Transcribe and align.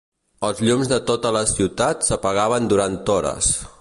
Els 0.47 0.61
llums 0.67 0.87
de 0.91 0.97
tota 1.09 1.33
la 1.37 1.43
ciutat 1.51 2.07
s'apagaven 2.09 2.71
durant 2.73 2.99
hores 3.19 3.53